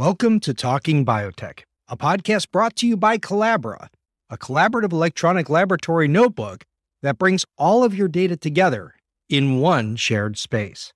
[0.00, 3.88] Welcome to Talking Biotech, a podcast brought to you by Colabra,
[4.30, 6.64] a collaborative electronic laboratory notebook
[7.02, 8.94] that brings all of your data together
[9.28, 10.94] in one shared space.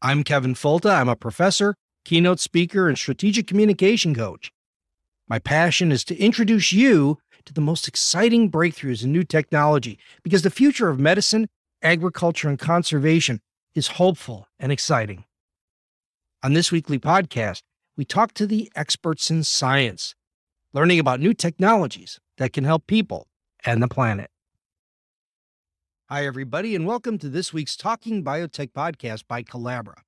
[0.00, 0.94] I'm Kevin Folta.
[0.94, 4.52] I'm a professor, keynote speaker, and strategic communication coach.
[5.26, 10.42] My passion is to introduce you to the most exciting breakthroughs in new technology because
[10.42, 11.48] the future of medicine,
[11.82, 13.40] agriculture, and conservation
[13.74, 15.24] is hopeful and exciting.
[16.44, 17.62] On this weekly podcast,
[17.96, 20.14] we talk to the experts in science,
[20.74, 23.26] learning about new technologies that can help people
[23.64, 24.30] and the planet.
[26.10, 30.00] Hi, everybody, and welcome to this week's Talking Biotech podcast by Colabra.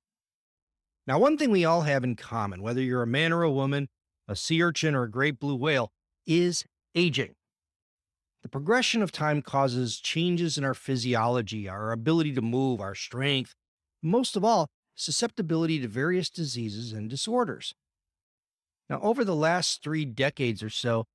[1.07, 3.89] Now, one thing we all have in common, whether you're a man or a woman,
[4.27, 5.91] a sea urchin or a great blue whale,
[6.27, 7.33] is aging.
[8.43, 13.55] The progression of time causes changes in our physiology, our ability to move, our strength,
[14.03, 17.73] most of all, susceptibility to various diseases and disorders.
[18.89, 21.05] Now, over the last three decades or so,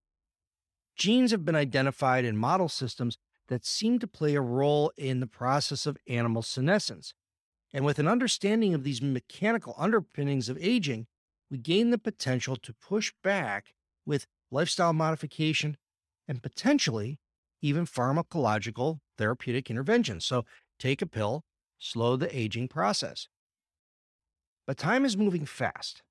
[0.97, 5.27] genes have been identified in model systems that seem to play a role in the
[5.27, 7.15] process of animal senescence.
[7.73, 11.07] And with an understanding of these mechanical underpinnings of aging,
[11.51, 13.75] we gain the potential to push back
[14.07, 15.77] with lifestyle modification
[16.29, 17.19] and potentially
[17.61, 20.25] even pharmacological therapeutic interventions.
[20.25, 20.45] So,
[20.79, 21.45] take a pill,
[21.79, 23.29] slow the aging process.
[24.67, 26.03] But time is moving fast,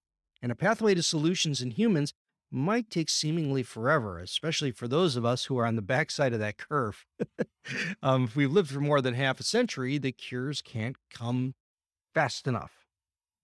[0.44, 2.14] and a pathway to solutions in humans
[2.52, 6.40] might take seemingly forever, especially for those of us who are on the backside of
[6.40, 7.06] that curve.
[8.04, 11.56] um, if we've lived for more than half a century, the cures can't come
[12.14, 12.86] fast enough.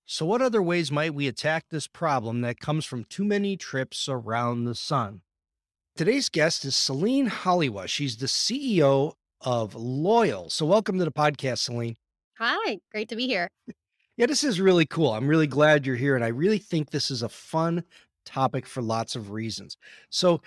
[0.06, 4.10] So, what other ways might we attack this problem that comes from too many trips
[4.10, 5.22] around the sun?
[5.96, 7.88] Today's guest is Celine Halioua.
[7.88, 10.50] She's the CEO of Loyal.
[10.50, 11.96] So, welcome to the podcast, Celine.
[12.40, 13.50] Hi, great to be here.
[14.20, 15.14] Yeah, this is really cool.
[15.14, 16.14] I'm really glad you're here.
[16.18, 17.86] And I really think this is a fun
[18.26, 19.78] topic for lots of reasons.
[20.10, 20.42] So,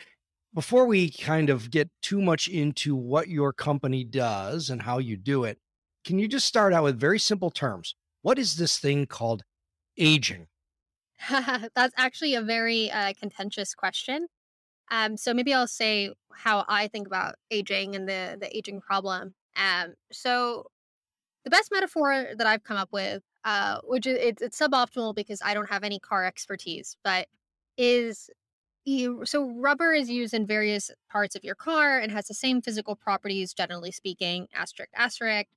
[0.53, 5.17] before we kind of get too much into what your company does and how you
[5.17, 5.57] do it,
[6.05, 7.95] can you just start out with very simple terms?
[8.21, 9.43] What is this thing called
[9.97, 10.49] aging?
[11.31, 14.27] That's actually a very uh, contentious question.
[14.91, 19.35] Um, so maybe I'll say how I think about aging and the the aging problem.
[19.57, 20.67] Um, so
[21.45, 25.41] the best metaphor that I've come up with uh, which is it's, it's suboptimal because
[25.45, 27.29] I don't have any car expertise, but
[27.77, 28.31] is
[29.25, 32.97] so rubber is used in various parts of your car and has the same physical
[32.97, 35.49] properties, generally speaking, asterisk asterisk,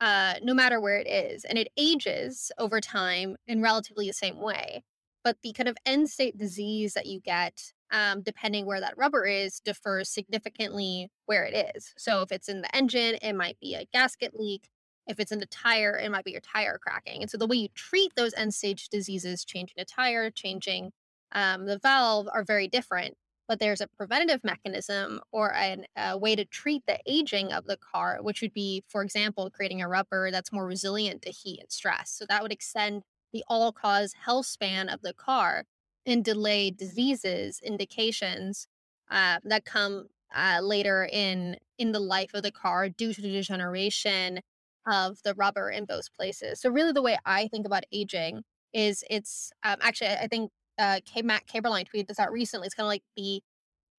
[0.00, 4.38] uh, no matter where it is, and it ages over time in relatively the same
[4.40, 4.84] way.
[5.24, 9.24] But the kind of end state disease that you get, um, depending where that rubber
[9.24, 11.94] is, differs significantly where it is.
[11.96, 14.68] So if it's in the engine, it might be a gasket leak.
[15.06, 17.22] If it's in the tire, it might be your tire cracking.
[17.22, 20.92] And so the way you treat those end stage diseases, changing a tire, changing
[21.32, 23.16] um, the valve, are very different.
[23.48, 27.76] But there's a preventative mechanism or an, a way to treat the aging of the
[27.76, 31.70] car, which would be, for example, creating a rubber that's more resilient to heat and
[31.70, 32.10] stress.
[32.10, 33.02] So that would extend
[33.32, 35.64] the all cause health span of the car
[36.04, 38.66] and delay diseases, indications
[39.10, 44.40] uh, that come uh, later in in the life of the car due to degeneration
[44.86, 46.60] of the rubber in both places.
[46.60, 48.42] So really the way I think about aging
[48.72, 52.66] is it's um, actually I think uh K Matt Kaeberlein tweeted this out recently.
[52.66, 53.42] It's kind of like the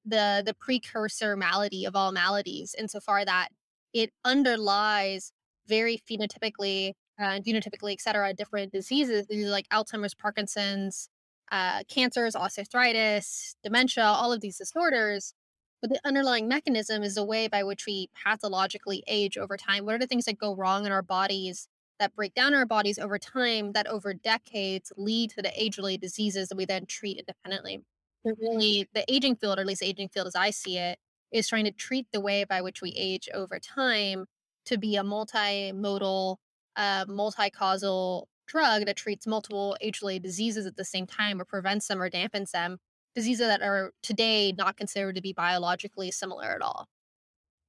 [0.06, 3.50] the the precursor malady of all maladies insofar that
[3.94, 5.31] it underlies
[5.68, 11.09] very phenotypically uh, genotypically, et cetera, different diseases, these like Alzheimer's, Parkinson's,
[11.52, 15.34] uh, cancers, osteoarthritis, dementia, all of these disorders
[15.81, 19.85] but the underlying mechanism is the way by which we pathologically age over time.
[19.85, 21.67] What are the things that go wrong in our bodies
[21.99, 26.01] that break down our bodies over time that over decades lead to the age related
[26.01, 27.83] diseases that we then treat independently?
[28.25, 31.00] So really, the aging field, or at least the aging field as I see it,
[31.31, 34.25] is trying to treat the way by which we age over time
[34.65, 36.38] to be a multimodal,
[36.75, 41.45] uh, multi causal drug that treats multiple age related diseases at the same time or
[41.45, 42.77] prevents them or dampens them
[43.18, 46.88] diseases that are today not considered to be biologically similar at all.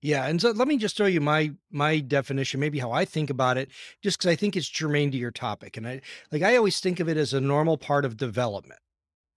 [0.03, 3.31] Yeah, and so let me just throw you my my definition, maybe how I think
[3.31, 3.71] about it,
[4.03, 5.77] just because I think it's germane to your topic.
[5.77, 8.81] And I like I always think of it as a normal part of development.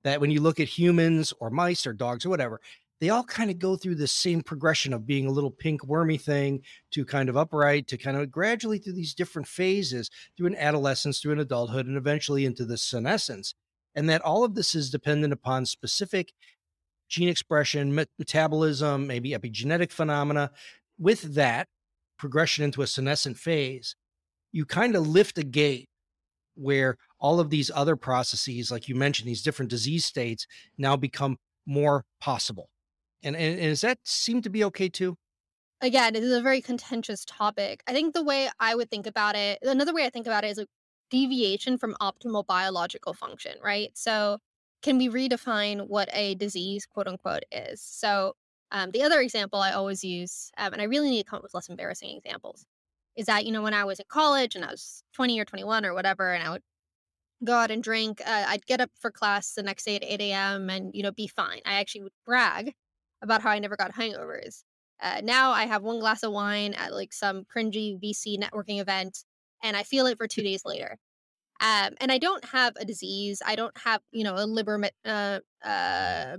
[0.04, 2.60] That when you look at humans or mice or dogs or whatever,
[3.00, 6.18] they all kind of go through this same progression of being a little pink wormy
[6.18, 6.62] thing
[6.92, 11.19] to kind of upright to kind of gradually through these different phases through an adolescence,
[11.19, 13.56] through an adulthood, and eventually into the senescence
[13.95, 16.33] and that all of this is dependent upon specific
[17.09, 20.51] gene expression, metabolism, maybe epigenetic phenomena.
[20.97, 21.67] With that
[22.17, 23.95] progression into a senescent phase,
[24.51, 25.89] you kind of lift a gate
[26.55, 30.47] where all of these other processes, like you mentioned, these different disease states
[30.77, 32.69] now become more possible.
[33.23, 35.17] And, and, and does that seem to be okay too?
[35.81, 37.81] Again, it is a very contentious topic.
[37.88, 40.51] I think the way I would think about it, another way I think about it
[40.51, 40.67] is a
[41.12, 43.92] deviation from optimal biological function, right?
[43.96, 44.40] So,
[44.84, 47.81] can we redefine what a disease, quote unquote, is?
[47.81, 48.36] So,
[48.72, 51.44] um, the other example I always use, um, and I really need to come up
[51.44, 52.66] with less embarrassing examples,
[53.18, 55.86] is that, you know, when I was in college and I was 20 or 21
[55.86, 56.63] or whatever, and I would
[57.44, 60.22] go out and drink, uh, I'd get up for class the next day at 8
[60.22, 60.69] a.m.
[60.69, 61.62] and, you know, be fine.
[61.66, 62.74] I actually would brag
[63.22, 64.63] about how I never got hangovers.
[65.02, 69.24] Uh, now I have one glass of wine at like some cringy VC networking event
[69.63, 70.98] and I feel it for two days later.
[71.62, 73.40] Um, and I don't have a disease.
[73.46, 76.36] I don't have, you know, a liver met, uh, uh,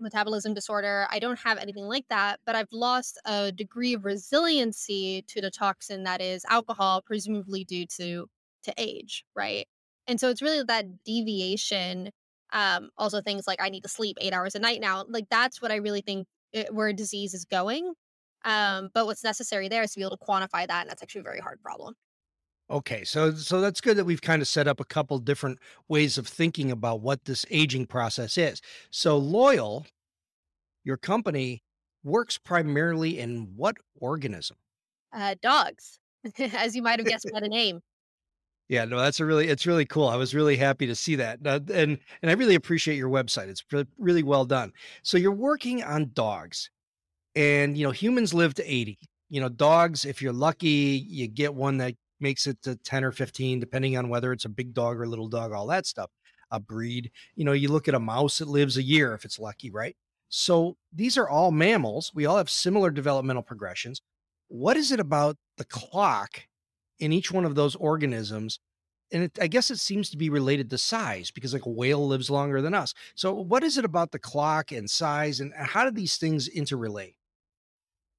[0.00, 1.06] metabolism disorder.
[1.10, 5.50] I don't have anything like that, but I've lost a degree of resiliency to the
[5.50, 8.26] toxin that is alcohol, presumably due to
[8.62, 9.66] to age, right?
[10.06, 12.10] And so it's really that deviation.
[12.52, 15.04] Um, also, things like I need to sleep eight hours a night now.
[15.08, 17.92] Like that's what I really think it, eh, where disease is going.
[18.44, 21.20] Um, but what's necessary there is to be able to quantify that, and that's actually
[21.20, 21.94] a very hard problem.
[22.72, 25.58] Okay, so so that's good that we've kind of set up a couple different
[25.88, 28.62] ways of thinking about what this aging process is.
[28.90, 29.84] So Loyal,
[30.82, 31.62] your company
[32.02, 34.56] works primarily in what organism?
[35.12, 35.98] Uh, dogs,
[36.38, 37.82] as you might have guessed by the name.
[38.68, 40.08] Yeah, no, that's a really it's really cool.
[40.08, 43.48] I was really happy to see that, uh, and and I really appreciate your website.
[43.48, 44.72] It's really, really well done.
[45.02, 46.70] So you're working on dogs,
[47.34, 48.98] and you know humans live to eighty.
[49.28, 53.12] You know, dogs, if you're lucky, you get one that makes it to 10 or
[53.12, 56.10] 15, depending on whether it's a big dog or a little dog, all that stuff.
[56.50, 59.38] A breed, you know, you look at a mouse, it lives a year if it's
[59.38, 59.96] lucky, right?
[60.28, 62.12] So these are all mammals.
[62.14, 64.00] We all have similar developmental progressions.
[64.48, 66.42] What is it about the clock
[66.98, 68.58] in each one of those organisms?
[69.12, 72.06] And it, I guess it seems to be related to size because, like, a whale
[72.06, 72.94] lives longer than us.
[73.14, 77.14] So, what is it about the clock and size, and how do these things interrelate?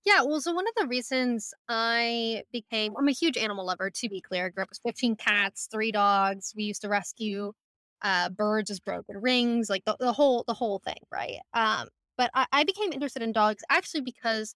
[0.06, 4.10] Yeah, well, so one of the reasons I became I'm a huge animal lover, to
[4.10, 4.48] be clear.
[4.48, 6.54] I grew up with 15 cats, three dogs.
[6.56, 7.54] We used to rescue
[8.02, 11.38] uh, birds as broken rings, like the, the whole the whole thing, right?
[11.54, 14.56] Um, but I, I became interested in dogs actually because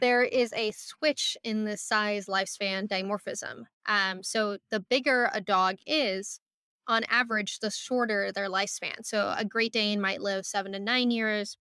[0.00, 3.64] there is a switch in the size lifespan dimorphism.
[3.86, 6.40] Um, so the bigger a dog is,
[6.86, 9.04] on average, the shorter their lifespan.
[9.04, 11.56] So a Great Dane might live seven to nine years,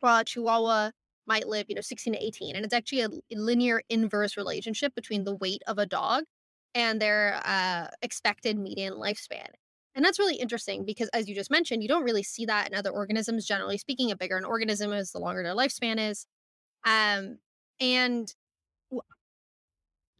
[0.00, 0.90] while a Chihuahua
[1.28, 2.56] might live, you know, 16 to 18.
[2.56, 6.24] And it's actually a linear inverse relationship between the weight of a dog
[6.74, 9.48] and their uh, expected median lifespan.
[9.94, 12.74] And that's really interesting because, as you just mentioned, you don't really see that in
[12.74, 13.46] other organisms.
[13.46, 16.26] Generally speaking, a bigger an organism is, the longer their lifespan is.
[16.84, 17.38] Um,
[17.80, 18.32] and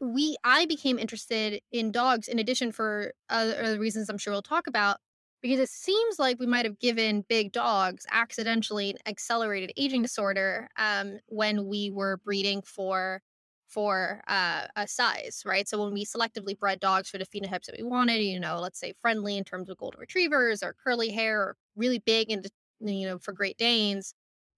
[0.01, 4.67] we, I became interested in dogs in addition for other reasons I'm sure we'll talk
[4.67, 4.99] about
[5.43, 10.69] because it seems like we might have given big dogs accidentally an accelerated aging disorder
[10.77, 13.23] um, when we were breeding for
[13.69, 15.69] for uh, a size, right?
[15.69, 18.81] So when we selectively bred dogs for the phenotypes that we wanted, you know, let's
[18.81, 22.47] say friendly in terms of golden retrievers or curly hair, or really big and
[22.81, 24.15] you know for Great Danes,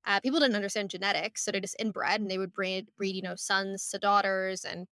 [0.06, 3.22] uh, people didn't understand genetics, so they just inbred and they would breed breed you
[3.22, 4.86] know sons to daughters and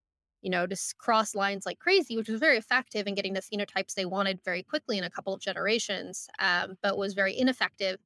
[0.45, 3.95] you know, just cross lines like crazy, which was very effective in getting the phenotypes
[3.95, 7.99] they wanted very quickly in a couple of generations, um, but was very ineffective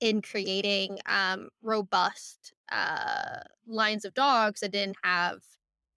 [0.00, 5.42] in creating um, robust uh, lines of dogs that didn't have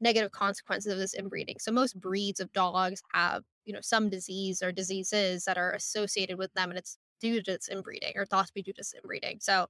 [0.01, 1.55] negative consequences of this inbreeding.
[1.57, 6.37] So most breeds of dogs have, you know, some disease or diseases that are associated
[6.37, 8.93] with them, and it's due to this inbreeding or thought to be due to this
[8.93, 9.37] inbreeding.
[9.39, 9.67] So,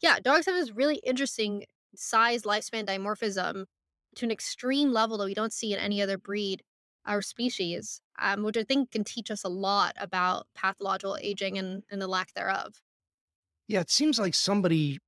[0.00, 1.64] yeah, dogs have this really interesting
[1.96, 3.64] size lifespan dimorphism
[4.16, 6.62] to an extreme level that we don't see in any other breed
[7.08, 11.82] or species, um, which I think can teach us a lot about pathological aging and,
[11.90, 12.74] and the lack thereof.
[13.68, 14.98] Yeah, it seems like somebody,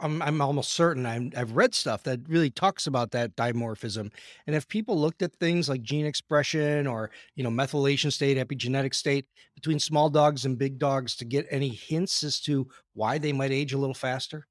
[0.00, 4.10] I'm, I'm almost certain i have read stuff that really talks about that dimorphism.
[4.46, 8.94] And if people looked at things like gene expression or, you know, methylation state, epigenetic
[8.94, 13.32] state between small dogs and big dogs to get any hints as to why they
[13.32, 14.46] might age a little faster?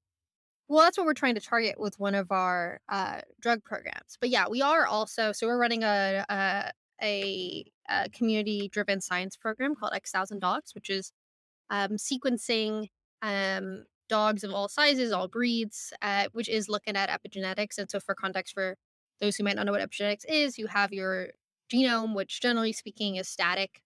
[0.68, 4.18] Well, that's what we're trying to target with one of our uh, drug programs.
[4.20, 9.36] But yeah, we are also so we're running a a, a, a community driven science
[9.36, 11.12] program called X Thousand Dogs, which is
[11.70, 12.88] um, sequencing
[13.22, 17.78] um, dogs of all sizes, all breeds, uh, which is looking at epigenetics.
[17.78, 18.78] And so, for context, for
[19.22, 21.30] those who might not know what epigenetics is, you have your
[21.72, 23.82] genome, which generally speaking is static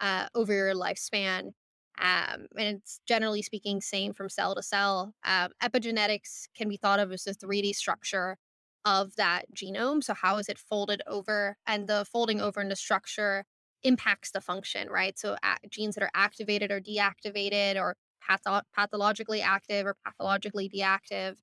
[0.00, 1.52] uh, over your lifespan.
[1.98, 5.14] Um, and it's generally speaking same from cell to cell.
[5.24, 8.38] Um, epigenetics can be thought of as the 3D structure
[8.84, 10.02] of that genome.
[10.02, 11.56] So how is it folded over?
[11.66, 13.44] And the folding over in the structure
[13.82, 15.18] impacts the function, right?
[15.18, 17.96] So a- genes that are activated or deactivated or
[18.28, 21.38] patho- pathologically active or pathologically deactive.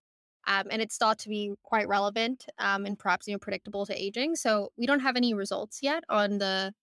[0.47, 4.01] Um, and it's thought to be quite relevant um, and perhaps you know predictable to
[4.01, 4.35] aging.
[4.35, 6.73] So we don't have any results yet on the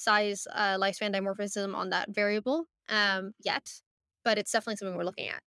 [0.00, 3.80] size uh, lifespan dimorphism on that variable um, yet,
[4.24, 5.42] but it's definitely something we're looking at.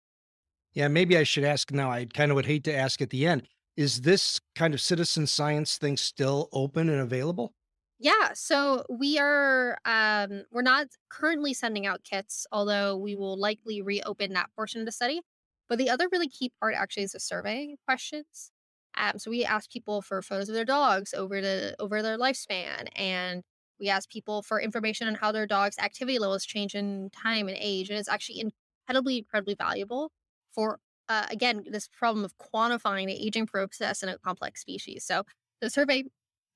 [0.73, 1.91] Yeah, maybe I should ask now.
[1.91, 3.49] I kind of would hate to ask at the end.
[3.77, 7.55] Is this kind of citizen science thing still open and available?
[7.99, 13.83] Yeah, so we are um we're not currently sending out kits, although we will likely
[13.83, 15.21] reopen that portion of the study.
[15.69, 18.53] But the other really key part actually is the survey questions.
[18.97, 22.89] Um, so we ask people for photos of their dogs over the over their lifespan,
[22.97, 23.43] and
[23.81, 27.57] we ask people for information on how their dog's activity levels change in time and
[27.59, 28.41] age, and it's actually
[28.87, 30.13] incredibly, incredibly valuable
[30.53, 35.05] for uh, again this problem of quantifying the aging process in a complex species.
[35.05, 35.25] So
[35.61, 36.05] the survey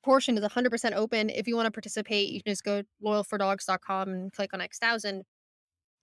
[0.04, 1.30] portion is 100% open.
[1.30, 5.24] If you want to participate, you can just go loyalfordogs.com and click on X thousand,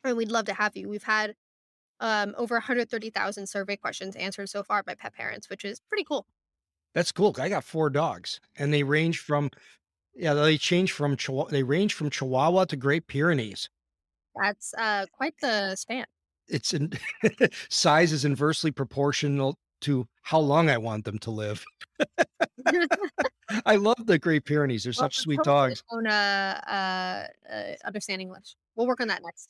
[0.03, 0.89] and we'd love to have you.
[0.89, 1.35] We've had
[1.99, 6.25] um, over 130,000 survey questions answered so far by pet parents, which is pretty cool.
[6.93, 7.33] That's cool.
[7.39, 9.49] I got four dogs, and they range from
[10.15, 11.49] yeah, they change from Chihuahua.
[11.49, 13.69] They range from Chihuahua to Great Pyrenees.
[14.35, 16.05] That's uh, quite the span.
[16.47, 16.91] It's in
[17.69, 21.63] size is inversely proportional to how long I want them to live.
[23.65, 24.83] I love the Great Pyrenees.
[24.83, 25.83] They're Well, such sweet dogs.
[25.91, 28.55] own uh, uh, uh, understand English.
[28.75, 29.49] We'll work on that next.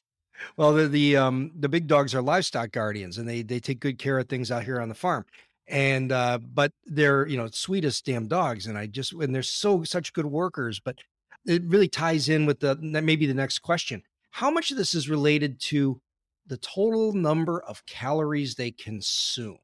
[0.58, 4.00] Well, the the um the big dogs are livestock guardians, and they they take good
[4.00, 5.26] care of things out here on the farm.
[5.72, 9.84] And uh, but they're you know sweetest damn dogs, and I just and they're so
[9.84, 10.82] such good workers.
[10.82, 11.00] But
[11.46, 14.94] it really ties in with the that maybe the next question: How much of this
[14.94, 16.02] is related to
[16.46, 19.60] the total number of calories they consume?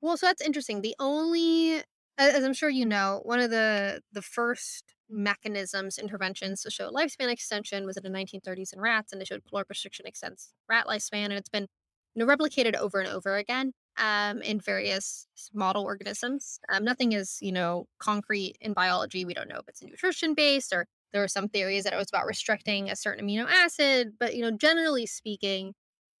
[0.00, 0.82] Well, so that's interesting.
[0.82, 1.82] The only,
[2.18, 7.32] as I'm sure you know, one of the the first mechanisms, interventions to show lifespan
[7.32, 11.24] extension was in the 1930s in rats, and they showed caloric restriction extends rat lifespan,
[11.26, 11.68] and it's been
[12.14, 16.60] you know replicated over and over again um, in various model organisms.
[16.68, 19.24] Um, nothing is you know concrete in biology.
[19.24, 22.08] We don't know if it's nutrition based or there are some theories that it was
[22.10, 25.74] about restricting a certain amino acid, but you know generally speaking,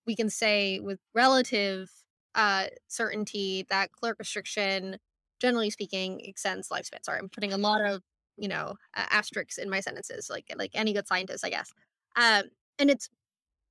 [0.06, 1.90] we can say with relative
[2.34, 4.98] uh, certainty that caloric restriction,
[5.40, 7.04] generally speaking, extends lifespan.
[7.04, 8.02] Sorry, I'm putting a lot of
[8.36, 11.72] you know uh, asterisks in my sentences, like like any good scientist, I guess.
[12.16, 12.44] Um,
[12.78, 13.08] and it's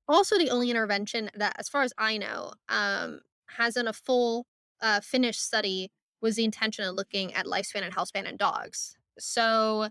[0.08, 4.46] also the only intervention that, as far as I know, um, has done a full
[4.82, 8.96] uh, finished study was the intention of looking at lifespan and health span in dogs.
[9.20, 9.90] So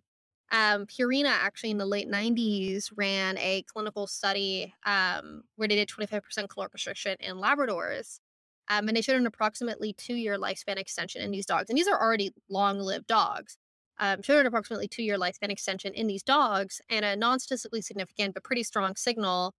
[0.52, 5.88] um, Purina actually in the late 90s ran a clinical study um, where they did
[5.88, 8.20] 25% caloric restriction in Labradors.
[8.68, 11.68] Um, and they showed an approximately two year lifespan extension in these dogs.
[11.68, 13.56] And these are already long lived dogs.
[13.98, 17.80] Um, showed an approximately two year lifespan extension in these dogs and a non statistically
[17.80, 19.54] significant but pretty strong signal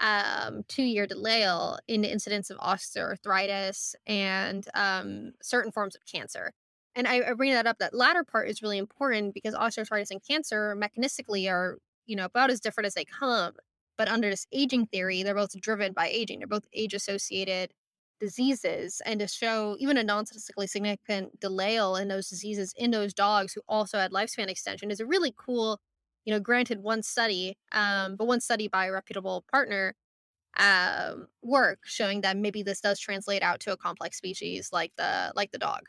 [0.00, 1.42] um, two year delay
[1.88, 6.52] in the incidence of osteoarthritis and um, certain forms of cancer.
[6.94, 7.78] And I, I bring that up.
[7.78, 12.50] That latter part is really important because osteoarthritis and cancer mechanistically are, you know, about
[12.50, 13.54] as different as they come.
[13.96, 16.40] But under this aging theory, they're both driven by aging.
[16.40, 17.72] They're both age associated
[18.20, 19.02] diseases.
[19.04, 23.52] And to show even a non statistically significant delay in those diseases in those dogs
[23.52, 25.80] who also had lifespan extension is a really cool,
[26.24, 29.94] you know, granted one study, um, but one study by a reputable partner
[30.56, 35.32] um work showing that maybe this does translate out to a complex species like the
[35.34, 35.82] like the dog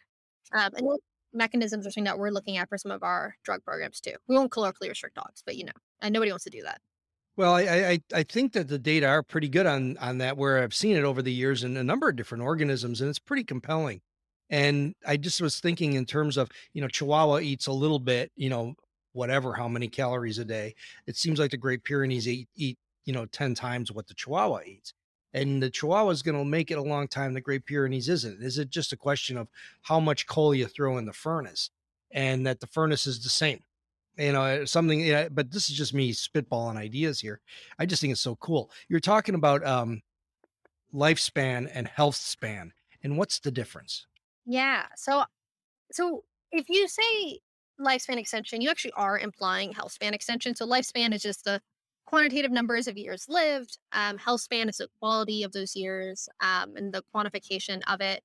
[0.53, 0.89] um, and
[1.33, 4.15] mechanisms are something that we're looking at for some of our drug programs too.
[4.27, 6.81] We won't calorically restrict dogs, but you know, and nobody wants to do that.
[7.37, 10.37] Well, I, I I think that the data are pretty good on on that.
[10.37, 13.19] Where I've seen it over the years in a number of different organisms, and it's
[13.19, 14.01] pretty compelling.
[14.49, 18.31] And I just was thinking in terms of you know Chihuahua eats a little bit,
[18.37, 18.75] you know,
[19.15, 20.75] whatever how many calories a day.
[21.07, 24.61] It seems like the Great Pyrenees eat eat you know ten times what the Chihuahua
[24.65, 24.93] eats.
[25.33, 27.33] And the Chihuahua is going to make it a long time.
[27.33, 28.41] The Great Pyrenees isn't.
[28.41, 29.49] Is it just a question of
[29.81, 31.71] how much coal you throw in the furnace,
[32.11, 33.61] and that the furnace is the same?
[34.17, 37.41] you know something yeah, but this is just me spitballing ideas here
[37.79, 40.01] i just think it's so cool you're talking about um
[40.93, 42.71] lifespan and health span
[43.03, 44.07] and what's the difference
[44.45, 44.85] Yeah.
[44.95, 45.23] So,
[45.91, 47.39] so if you say
[47.79, 50.55] lifespan extension, you actually are implying health span extension.
[50.55, 51.61] So lifespan is just the
[52.05, 53.77] quantitative numbers of years lived.
[53.91, 58.23] Um, health span is the quality of those years um, and the quantification of it.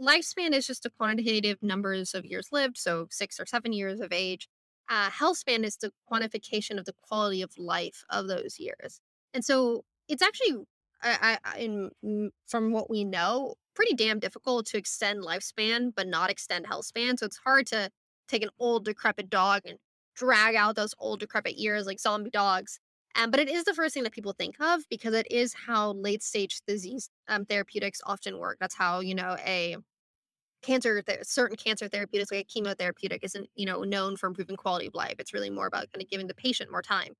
[0.00, 4.12] Lifespan is just the quantitative numbers of years lived, so six or seven years of
[4.12, 4.48] age.
[4.88, 9.00] Uh, health span is the quantification of the quality of life of those years.
[9.34, 10.64] And so it's actually,
[11.02, 16.30] I, I, in from what we know, pretty damn difficult to extend lifespan but not
[16.30, 17.16] extend health span.
[17.16, 17.90] So it's hard to
[18.28, 19.78] take an old decrepit dog and
[20.14, 22.78] drag out those old decrepit years like zombie dogs.
[23.14, 25.92] Um, but it is the first thing that people think of because it is how
[25.92, 28.56] late stage disease um, therapeutics often work.
[28.58, 29.76] That's how you know a
[30.62, 34.86] cancer, th- certain cancer therapeutics like a chemotherapeutic isn't you know known for improving quality
[34.86, 35.16] of life.
[35.18, 37.12] It's really more about kind of giving the patient more time.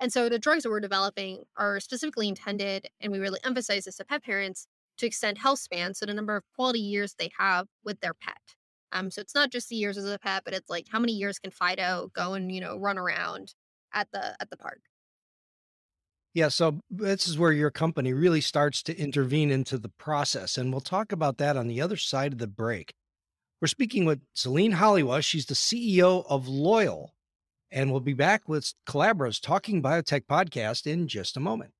[0.00, 3.96] And so the drugs that we're developing are specifically intended, and we really emphasize this
[3.96, 4.66] to pet parents
[4.98, 8.38] to extend health span, so the number of quality years they have with their pet.
[8.94, 11.12] Um, so it's not just the years as a pet, but it's like how many
[11.12, 13.52] years can Fido go and you know run around
[13.92, 14.80] at the at the park.
[16.32, 20.72] Yeah, so this is where your company really starts to intervene into the process, and
[20.72, 22.94] we'll talk about that on the other side of the break.
[23.60, 25.22] We're speaking with Celine Halioua.
[25.22, 27.14] She's the CEO of Loyal,
[27.70, 31.72] and we'll be back with Colabra's Talking Biotech podcast in just a moment.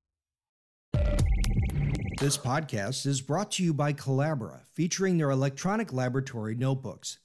[2.18, 7.18] This podcast is brought to you by Colabra, featuring their electronic laboratory notebooks.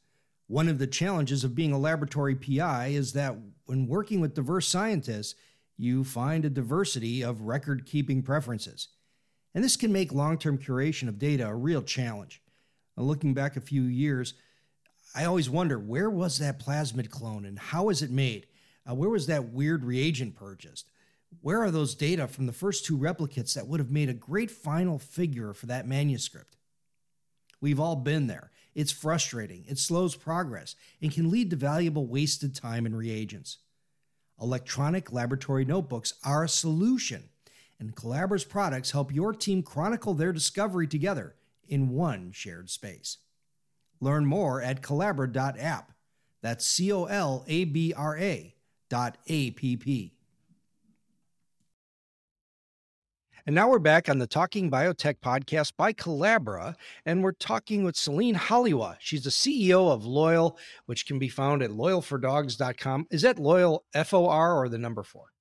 [0.48, 4.68] One of the challenges of being a laboratory PI is that when working with diverse
[4.68, 5.36] scientists,
[5.78, 8.88] you find a diversity of record keeping preferences.
[9.54, 12.42] And this can make long term curation of data a real challenge.
[12.98, 14.34] Now, looking back a few years,
[15.14, 18.48] I always wonder where was that plasmid clone and how was it made?
[18.90, 20.90] Uh, where was that weird reagent purchased?
[21.42, 24.52] Where are those data from the first two replicates that would have made a great
[24.52, 26.58] final figure for that manuscript?
[27.62, 28.52] We've all been there.
[28.76, 33.58] It's frustrating, it slows progress, and can lead to valuable wasted time and reagents.
[34.42, 37.30] Electronic laboratory notebooks are a solution,
[37.80, 41.36] and Colabra's products help your team chronicle their discovery together
[41.68, 43.18] in one shared space.
[44.00, 45.92] Learn more at colabra.app.
[46.42, 48.56] That's C O L A B R A
[48.90, 50.14] dot A P P.
[53.50, 56.76] And now we're back on the Talking Biotech podcast by Colabra,
[57.08, 58.98] and we're talking with Celine Halioua.
[59.00, 63.08] She's the CEO of Loyal, which can be found at loyalfordogs.com.
[63.10, 65.32] Is that Loyal F O R or the number four?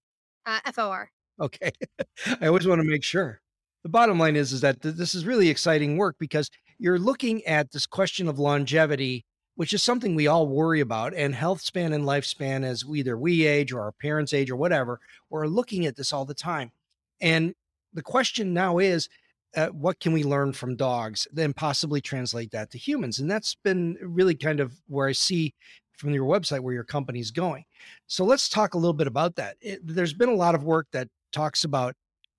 [0.47, 1.11] Uh, F O R.
[1.39, 1.71] Okay.
[2.41, 3.43] I always want to make sure.
[3.83, 7.45] The bottom line is, is that th- this is really exciting work because you're looking
[7.45, 11.93] at this question of longevity, which is something we all worry about, and health span
[11.93, 14.99] and lifespan as either we age or our parents age or whatever.
[15.29, 16.73] We're looking at this all the time.
[17.21, 17.55] And
[17.99, 19.09] the question now is
[19.57, 23.57] uh, what can we learn from dogs then possibly translate that to humans and that's
[23.65, 25.55] been really kind of where i see
[25.99, 27.65] from your website where your company's going.
[28.07, 29.57] So let's talk a little bit about that.
[29.61, 31.95] It, there's been a lot of work that talks about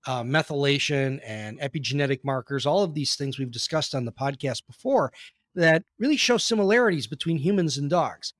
[0.06, 5.12] uh, methylation and epigenetic markers all of these things we've discussed on the podcast before
[5.54, 8.32] that really show similarities between humans and dogs.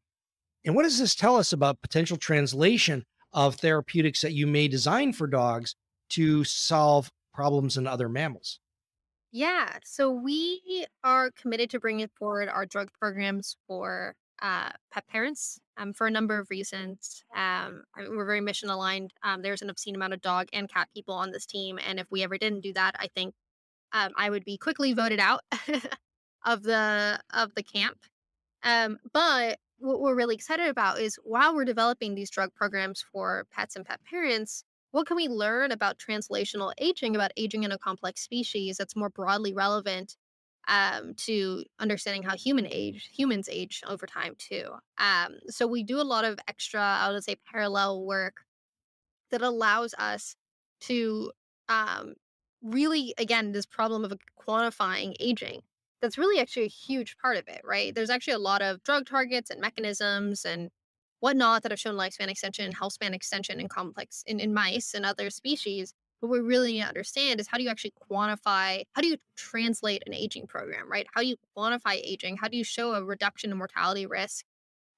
[0.64, 5.12] And what does this tell us about potential translation of therapeutics that you may design
[5.12, 5.76] for dogs
[6.10, 8.58] to solve problems in other mammals?
[9.32, 15.60] Yeah, so we are committed to bringing forward our drug programs for uh, pet parents
[15.76, 17.22] um, for a number of reasons.
[17.36, 19.12] Um, we're very mission aligned.
[19.22, 22.06] Um, there's an obscene amount of dog and cat people on this team, and if
[22.10, 23.34] we ever didn't do that, I think
[23.92, 25.42] um, I would be quickly voted out
[26.44, 27.98] of the of the camp.
[28.62, 33.46] Um, but what we're really excited about is while we're developing these drug programs for
[33.50, 37.78] pets and pet parents, what can we learn about translational aging, about aging in a
[37.78, 40.16] complex species that's more broadly relevant
[40.68, 44.64] um, to understanding how human age, humans age over time too?
[44.98, 48.38] Um, so we do a lot of extra, I would say, parallel work
[49.30, 50.34] that allows us
[50.80, 51.30] to
[51.68, 52.14] um,
[52.62, 55.60] really, again, this problem of quantifying aging.
[56.02, 57.94] That's really actually a huge part of it, right?
[57.94, 60.70] There's actually a lot of drug targets and mechanisms and
[61.20, 65.06] whatnot that have shown lifespan extension, health span extension in complex in, in mice and
[65.06, 65.94] other species.
[66.20, 69.16] What we really need to understand is how do you actually quantify, how do you
[69.36, 71.06] translate an aging program, right?
[71.14, 72.36] How do you quantify aging?
[72.36, 74.44] How do you show a reduction in mortality risk?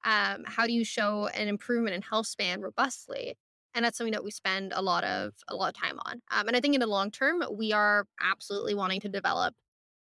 [0.04, 3.36] Um, how do you show an improvement in health span robustly?
[3.74, 6.20] And that's something that we spend a lot of a lot of time on.
[6.30, 9.54] Um, and I think in the long term, we are absolutely wanting to develop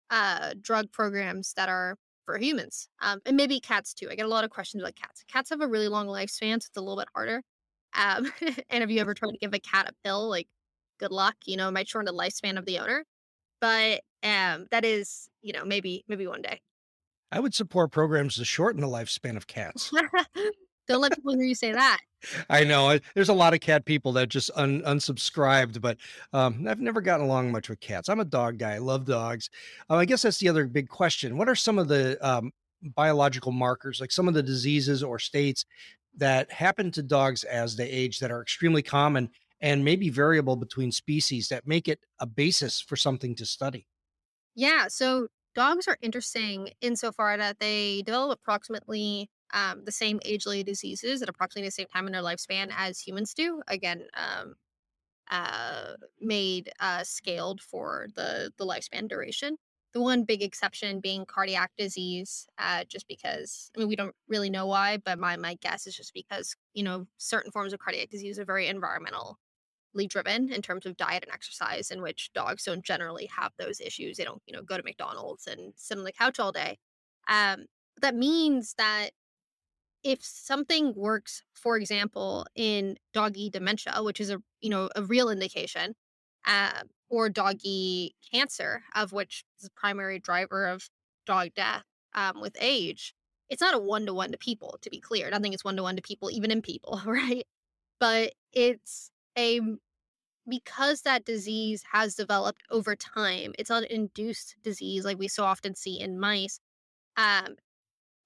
[0.10, 4.10] uh, drug programs that are for humans um, and maybe cats too.
[4.12, 5.24] I get a lot of questions about cats.
[5.28, 7.42] Cats have a really long lifespan, so it's a little bit harder.
[7.98, 8.32] Um,
[8.70, 10.48] and if you ever tried to give a cat a pill, like
[11.00, 13.06] good luck, you know, it might shorten the lifespan of the owner.
[13.62, 16.60] But um, that is, you know, maybe maybe one day.
[17.32, 19.92] I would support programs to shorten the lifespan of cats.
[20.88, 22.00] Don't let people hear you say that.
[22.50, 25.98] I know there's a lot of cat people that just un, unsubscribed, but
[26.34, 28.10] um, I've never gotten along much with cats.
[28.10, 28.74] I'm a dog guy.
[28.74, 29.50] I love dogs.
[29.90, 31.38] Uh, I guess that's the other big question.
[31.38, 32.52] What are some of the um,
[32.96, 35.66] biological markers, like some of the diseases or states
[36.16, 39.30] that happen to dogs as they age that are extremely common
[39.62, 43.88] and maybe variable between species that make it a basis for something to study?
[44.56, 44.88] Yeah.
[44.88, 51.30] So dogs are interesting insofar that they develop approximately um, the same age-related diseases at
[51.30, 53.62] approximately the same time in their lifespan as humans do.
[53.68, 54.56] Again, um,
[55.30, 59.58] uh, made uh, scaled for the the lifespan duration.
[59.94, 64.50] The one big exception being cardiac disease, uh, just because I mean we don't really
[64.50, 68.10] know why, but my my guess is just because you know certain forms of cardiac
[68.10, 69.36] disease are very environmentally
[70.08, 74.18] driven in terms of diet and exercise, in which dogs don't generally have those issues.
[74.18, 76.78] They don't you know go to McDonald's and sit on the couch all day.
[77.30, 77.66] Um,
[78.02, 79.12] that means that
[80.08, 85.30] if something works, for example, in doggy dementia, which is a you know a real
[85.30, 85.96] indication,
[86.46, 90.90] uh, or doggy cancer, of which is the primary driver of
[91.26, 91.84] dog death
[92.16, 93.14] um, with age,
[93.50, 94.78] it's not a one to one to people.
[94.82, 97.02] To be clear, I don't think it's one to one to people, even in people,
[97.06, 97.46] right?
[98.00, 99.60] But it's a
[100.50, 103.54] because that disease has developed over time.
[103.60, 106.62] It's not an induced disease like we so often see in mice.
[107.18, 107.58] Um,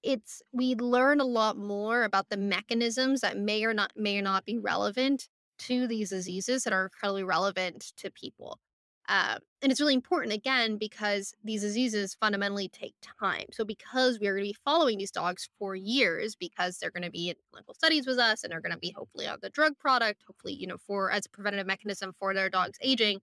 [0.02, 4.22] it's we learn a lot more about the mechanisms that may or not may or
[4.22, 8.58] not be relevant to these diseases that are incredibly relevant to people.
[9.08, 13.44] Uh, and it's really important again because these diseases fundamentally take time.
[13.52, 17.10] So because we're going to be following these dogs for years, because they're going to
[17.10, 19.76] be in clinical studies with us and they're going to be hopefully on the drug
[19.78, 23.20] product, hopefully you know for as a preventative mechanism for their dogs aging,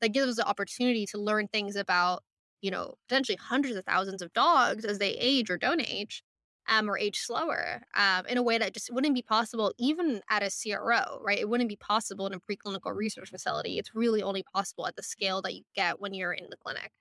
[0.00, 2.22] that gives us the opportunity to learn things about
[2.60, 6.22] you know, potentially hundreds of thousands of dogs as they age or don't age.
[6.70, 10.42] Um, or age slower um, in a way that just wouldn't be possible even at
[10.42, 11.38] a CRO, right?
[11.38, 13.78] It wouldn't be possible in a preclinical research facility.
[13.78, 16.92] It's really only possible at the scale that you get when you're in the clinic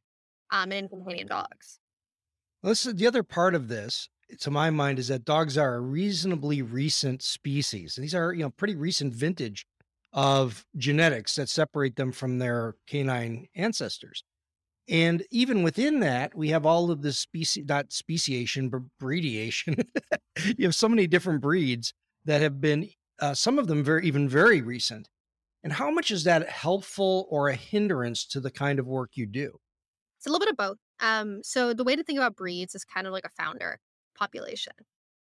[0.51, 1.79] um, and in companion dogs.
[2.63, 5.75] Well, this is the other part of this, to my mind, is that dogs are
[5.75, 7.95] a reasonably recent species.
[7.95, 9.65] These are, you know, pretty recent vintage
[10.13, 14.23] of genetics that separate them from their canine ancestors.
[14.89, 19.75] And even within that, we have all of this species, not speciation, but breediation.
[20.57, 21.93] you have so many different breeds
[22.25, 25.09] that have been, uh, some of them very, even very recent.
[25.63, 29.25] And how much is that helpful or a hindrance to the kind of work you
[29.25, 29.59] do?
[30.17, 30.77] It's a little bit of both.
[30.99, 33.79] Um, so the way to think about breeds is kind of like a founder
[34.15, 34.73] population.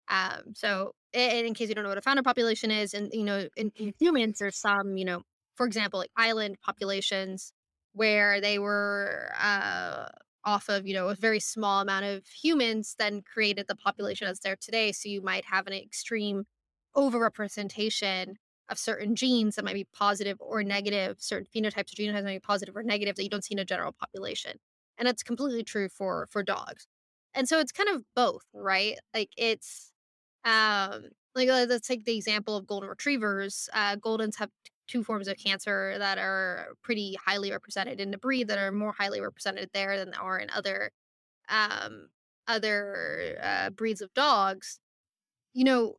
[0.09, 3.47] Um, so in, case you don't know what a founder population is, and you know,
[3.57, 5.23] in, in humans, there's some, you know,
[5.55, 7.51] for example, like island populations
[7.97, 10.07] where they were uh,
[10.45, 14.39] off of you know a very small amount of humans then created the population that's
[14.41, 14.91] there today.
[14.91, 16.45] So you might have an extreme
[16.95, 18.35] overrepresentation
[18.69, 21.17] of certain genes that might be positive or negative.
[21.21, 23.65] Certain phenotypes of genotypes might be positive or negative that you don't see in a
[23.65, 24.57] general population.
[24.97, 26.87] And that's completely true for for dogs.
[27.33, 28.97] And so it's kind of both right?
[29.13, 29.91] Like it's
[30.45, 33.69] um like let's take the example of golden retrievers.
[33.73, 34.51] Uh goldens have
[34.87, 38.93] two forms of cancer that are pretty highly represented in the breed that are more
[38.93, 40.91] highly represented there than are in other
[41.49, 42.07] um
[42.47, 44.79] other uh, breeds of dogs
[45.53, 45.95] you know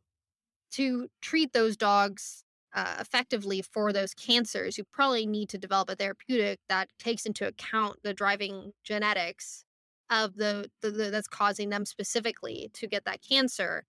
[0.71, 2.43] to treat those dogs
[2.75, 7.47] uh, effectively for those cancers you probably need to develop a therapeutic that takes into
[7.47, 9.65] account the driving genetics
[10.09, 13.85] of the, the, the that's causing them specifically to get that cancer.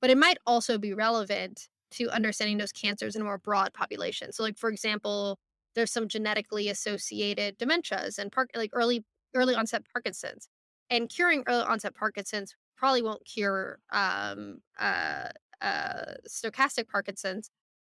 [0.00, 4.32] But it might also be relevant to understanding those cancers in a more broad population.
[4.32, 5.38] So, like for example,
[5.74, 10.48] there's some genetically associated dementias and par- like early early onset Parkinson's,
[10.90, 15.28] and curing early onset Parkinson's probably won't cure um, uh,
[15.60, 17.50] uh, stochastic Parkinson's,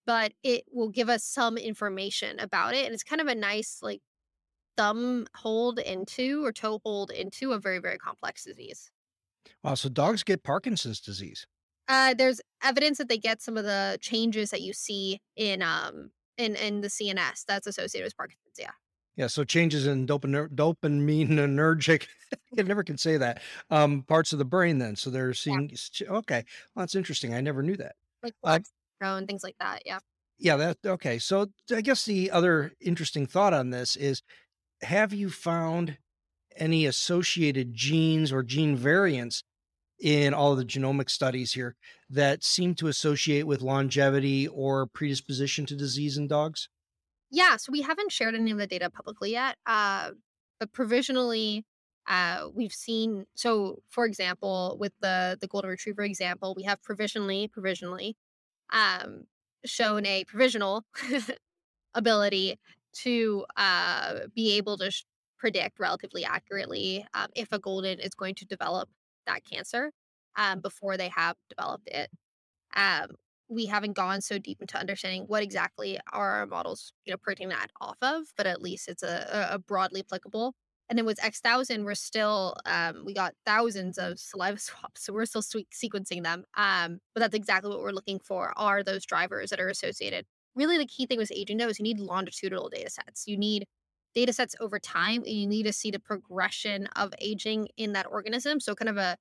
[0.07, 3.78] but it will give us some information about it, and it's kind of a nice
[3.83, 4.02] like
[4.76, 8.90] thumb hold into or toe hold into a very very complex disease.
[9.62, 11.46] Wow, so dogs get Parkinson's disease.
[11.92, 16.11] Uh, there's evidence that they get some of the changes that you see in um
[16.38, 18.57] in in the CNS that's associated with Parkinson's.
[18.59, 18.70] Yeah.
[19.14, 22.07] Yeah, so changes in dopamine, dopaminergic,
[22.59, 24.96] I never can say that, um, parts of the brain then.
[24.96, 26.09] So they're seeing, yeah.
[26.09, 27.35] okay, well, that's interesting.
[27.35, 27.96] I never knew that.
[28.22, 28.61] Like uh,
[29.02, 29.83] and things like that.
[29.85, 29.98] Yeah.
[30.38, 31.18] Yeah, that, okay.
[31.18, 34.22] So I guess the other interesting thought on this is
[34.81, 35.98] have you found
[36.57, 39.44] any associated genes or gene variants
[40.03, 41.77] in all of the genomic studies here
[42.11, 46.69] that seem to associate with longevity or predisposition to disease in dogs?
[47.31, 50.11] Yeah, so we haven't shared any of the data publicly yet, uh,
[50.61, 51.65] but provisionally,
[52.09, 53.27] uh, we've seen.
[53.37, 58.17] So, for example, with the the golden retriever example, we have provisionally, provisionally,
[58.71, 59.27] um,
[59.65, 60.85] shown a provisional
[61.95, 62.59] ability
[62.95, 65.05] to uh, be able to sh-
[65.38, 68.88] predict relatively accurately um, if a golden is going to develop
[69.26, 69.92] that cancer
[70.37, 72.11] um, before they have developed it.
[72.76, 73.08] Um,
[73.48, 77.50] we haven't gone so deep into understanding what exactly are our models, you know, printing
[77.50, 80.54] that off of, but at least it's a, a broadly applicable
[80.88, 85.12] And then with X thousand, we're still um, we got thousands of saliva swaps, so
[85.12, 86.44] we're still sequencing them.
[86.56, 90.26] Um, but that's exactly what we're looking for are those drivers that are associated.
[90.54, 93.24] Really, the key thing with aging though is you need longitudinal data sets.
[93.26, 93.66] You need
[94.14, 98.07] data sets over time, and you need to see the progression of aging in that
[98.11, 98.61] organism.
[98.61, 99.16] So kind of a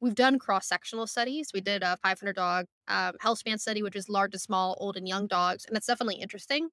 [0.00, 1.50] we've done cross sectional studies.
[1.54, 4.96] We did a 500 dog um, health span study, which is large to small, old
[4.96, 6.68] and young dogs, and it's definitely interesting.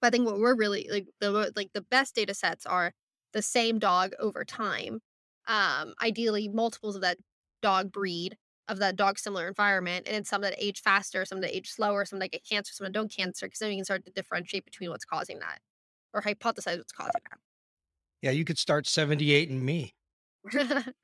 [0.00, 2.92] But I think what we're really like the like the best data sets are
[3.32, 5.00] the same dog over time.
[5.48, 7.18] Um, ideally, multiples of that
[7.62, 8.36] dog breed
[8.68, 12.04] of that dog similar environment, and then some that age faster, some that age slower,
[12.04, 14.64] some that get cancer, some that don't cancer, because then you can start to differentiate
[14.64, 15.58] between what's causing that
[16.14, 17.38] or hypothesize what's causing that.
[18.22, 19.94] Yeah, you could start 78 and me.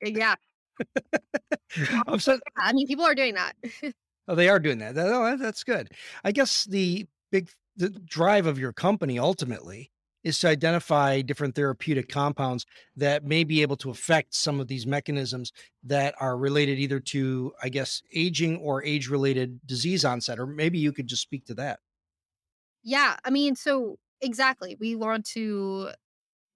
[0.01, 0.35] yeah.
[2.17, 3.53] so, I mean, people are doing that.
[4.27, 4.97] oh, they are doing that.
[4.97, 5.91] Oh, that's good.
[6.23, 9.91] I guess the big the drive of your company ultimately
[10.23, 14.85] is to identify different therapeutic compounds that may be able to affect some of these
[14.85, 15.51] mechanisms
[15.83, 20.39] that are related either to, I guess, aging or age related disease onset.
[20.39, 21.79] Or maybe you could just speak to that.
[22.83, 23.15] Yeah.
[23.23, 24.77] I mean, so exactly.
[24.79, 25.89] We want to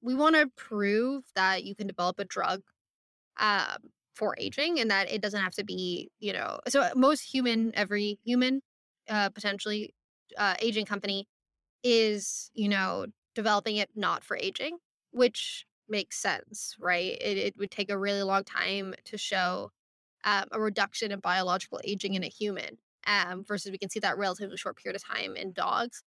[0.02, 2.62] we want to prove that you can develop a drug
[3.38, 3.78] um,
[4.14, 8.20] for aging and that it doesn't have to be, you know, so most human, every
[8.24, 8.62] human,
[9.10, 9.94] uh, potentially
[10.38, 11.28] uh, aging company
[11.84, 14.78] is, you know, developing it not for aging,
[15.12, 17.18] which makes sense, right?
[17.22, 19.72] It, it would take a really long time to show
[20.24, 24.18] um, a reduction in biological aging in a human um, versus we can see that
[24.18, 26.04] relatively short period of time in dogs.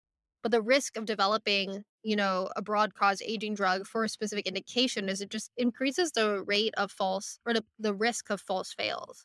[0.44, 4.46] But the risk of developing, you know, a broad cause aging drug for a specific
[4.46, 8.74] indication is it just increases the rate of false or the, the risk of false
[8.74, 9.24] fails.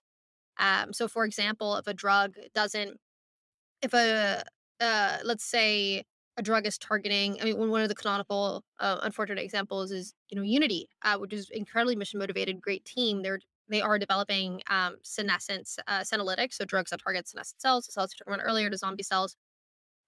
[0.57, 3.01] Um, so, for example, if a drug doesn't,
[3.81, 4.43] if a,
[4.79, 6.05] uh, let's say
[6.37, 7.37] a drug is targeting.
[7.41, 11.33] I mean, one of the canonical uh, unfortunate examples is you know Unity, uh, which
[11.33, 13.23] is incredibly mission motivated, great team.
[13.23, 17.91] They're they are developing um, senescence uh, senolytics, so drugs that target senescent cells, the
[17.91, 19.35] cells we talked about earlier, the zombie cells.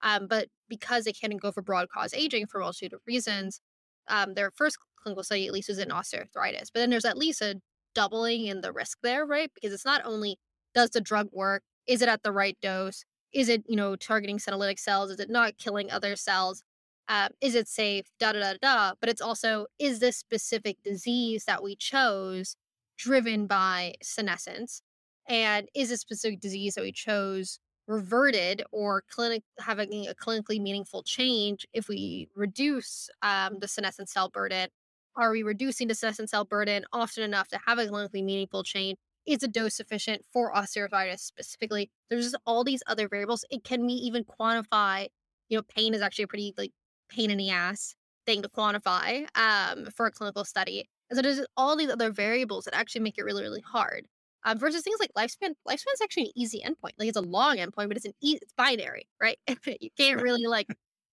[0.02, 3.60] Um, but because they can't go for broad cause aging for a multitude of reasons,
[4.08, 6.68] um, their first clinical study at least is in osteoarthritis.
[6.72, 7.60] But then there's at least a
[7.94, 9.50] doubling in the risk there, right?
[9.54, 10.38] Because it's not only
[10.74, 14.38] does the drug work, is it at the right dose, is it, you know, targeting
[14.38, 15.10] senolytic cells?
[15.10, 16.62] Is it not killing other cells?
[17.08, 18.06] Um, is it safe?
[18.18, 18.92] Da da da da.
[19.00, 22.56] But it's also, is this specific disease that we chose
[22.96, 24.82] driven by senescence?
[25.28, 31.02] And is this specific disease that we chose reverted or clinic having a clinically meaningful
[31.02, 34.68] change if we reduce um, the senescent cell burden?
[35.16, 38.96] Are we reducing the senescent cell burden often enough to have a clinically meaningful change?
[39.26, 41.90] is a dose sufficient for osteoarthritis specifically?
[42.10, 43.44] There's just all these other variables.
[43.50, 45.08] It can we even quantify?
[45.48, 46.72] You know, pain is actually a pretty like
[47.08, 47.94] pain in the ass
[48.26, 50.88] thing to quantify um, for a clinical study.
[51.10, 54.06] And so there's all these other variables that actually make it really, really hard.
[54.44, 55.54] Um, versus things like lifespan.
[55.68, 56.92] Lifespan is actually an easy endpoint.
[56.98, 59.38] Like it's a long endpoint, but it's an e- it's binary, right?
[59.80, 60.66] you can't really like,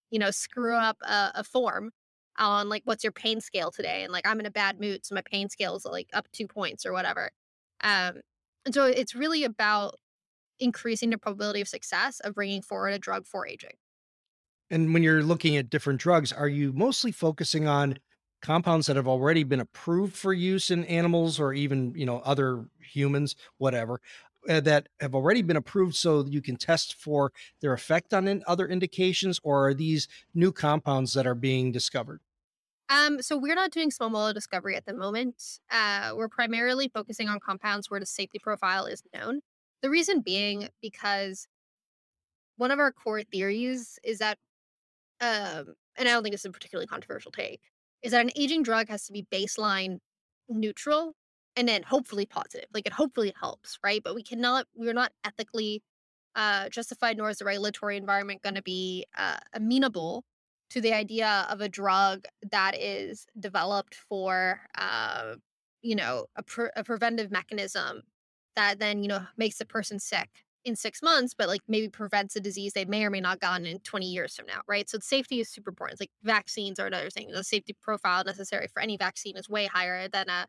[0.10, 1.92] you know, screw up a, a form
[2.38, 5.14] on like what's your pain scale today, and like I'm in a bad mood, so
[5.14, 7.30] my pain scale is like up two points or whatever.
[7.82, 8.22] Um,
[8.66, 9.96] and so it's really about
[10.60, 13.74] increasing the probability of success of bringing forward a drug for aging.
[14.70, 17.98] And when you're looking at different drugs, are you mostly focusing on
[18.42, 22.68] compounds that have already been approved for use in animals or even, you know, other
[22.80, 24.02] humans, whatever,
[24.48, 28.44] uh, that have already been approved so you can test for their effect on in
[28.48, 32.22] other indications or are these new compounds that are being discovered?
[32.90, 35.60] Um, so we're not doing small molecule discovery at the moment.
[35.70, 39.42] Uh, we're primarily focusing on compounds where the safety profile is known.
[39.82, 41.48] The reason being because
[42.58, 44.38] one of our core theories is that,
[45.22, 47.62] um, and I don't think is a particularly controversial take,
[48.02, 50.00] is that an aging drug has to be baseline
[50.48, 51.14] neutral
[51.56, 52.68] and then hopefully positive.
[52.74, 54.02] Like it hopefully helps, right?
[54.04, 55.84] But we cannot, we're not ethically
[56.36, 60.24] uh, justified, nor is the regulatory environment going to be uh, amenable
[60.70, 65.36] to the idea of a drug that is developed for, uh,
[65.82, 68.04] you know, a, pre- a preventive mechanism
[68.56, 70.30] that then, you know, makes the person sick
[70.66, 73.66] in six months, but like maybe prevents a disease they may or may not gotten
[73.66, 74.90] in 20 years from now, right?
[74.90, 75.94] So safety is super important.
[75.94, 77.32] It's like vaccines are another thing.
[77.32, 80.48] The safety profile necessary for any vaccine is way higher than a,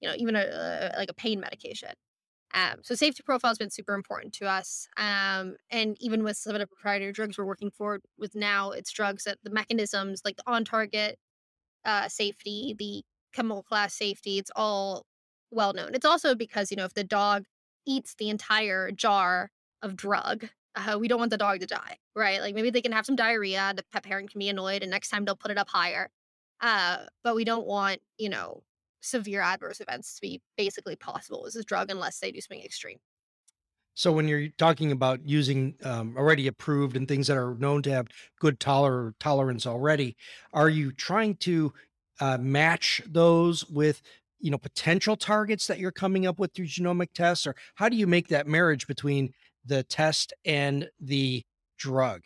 [0.00, 1.90] you know, even a, a like a pain medication.
[2.54, 4.86] Um, so safety profile has been super important to us.
[4.96, 8.92] Um, and even with some of the proprietary drugs we're working forward with now, it's
[8.92, 11.18] drugs that the mechanisms like the on target
[11.84, 13.02] uh, safety, the
[13.34, 15.06] chemical class safety, it's all
[15.50, 15.94] well known.
[15.94, 17.44] It's also because, you know, if the dog
[17.86, 19.50] eats the entire jar
[19.82, 22.40] of drug, uh, we don't want the dog to die, right?
[22.40, 25.08] Like maybe they can have some diarrhea, the pet parent can be annoyed, and next
[25.10, 26.10] time they'll put it up higher.
[26.60, 28.62] Uh, but we don't want, you know,
[29.00, 32.98] severe adverse events to be basically possible with this drug unless they do something extreme.
[33.94, 37.90] So when you're talking about using um, already approved and things that are known to
[37.90, 38.08] have
[38.40, 40.16] good toler- tolerance already,
[40.52, 41.74] are you trying to
[42.20, 44.00] uh, match those with
[44.42, 47.96] you know potential targets that you're coming up with through genomic tests, or how do
[47.96, 49.32] you make that marriage between
[49.64, 51.42] the test and the
[51.78, 52.22] drug?